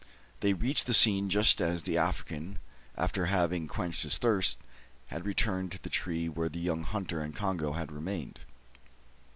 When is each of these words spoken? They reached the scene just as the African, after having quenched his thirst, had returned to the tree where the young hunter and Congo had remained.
They 0.39 0.53
reached 0.53 0.87
the 0.87 0.95
scene 0.95 1.29
just 1.29 1.61
as 1.61 1.83
the 1.83 1.95
African, 1.99 2.57
after 2.97 3.27
having 3.27 3.67
quenched 3.67 4.01
his 4.01 4.17
thirst, 4.17 4.57
had 5.09 5.27
returned 5.27 5.71
to 5.73 5.79
the 5.83 5.89
tree 5.91 6.27
where 6.27 6.49
the 6.49 6.57
young 6.59 6.81
hunter 6.81 7.21
and 7.21 7.35
Congo 7.35 7.73
had 7.73 7.91
remained. 7.91 8.39